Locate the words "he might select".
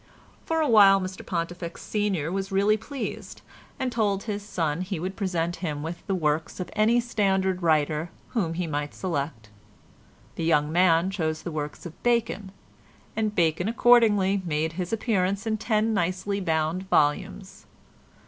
8.55-9.49